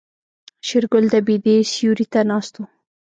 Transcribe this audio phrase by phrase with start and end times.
[0.67, 2.61] شېرګل د بيدې سيوري ته ناست و.